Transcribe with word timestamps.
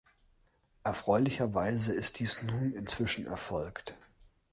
Erfreulicherweise 0.83 1.93
ist 1.93 2.17
dies 2.17 2.41
nun 2.41 2.71
inzwischen 2.73 3.27
erfolgt. 3.27 3.93